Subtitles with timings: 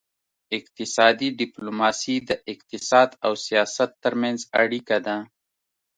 [0.57, 5.17] اقتصادي ډیپلوماسي د اقتصاد او سیاست ترمنځ اړیکه ده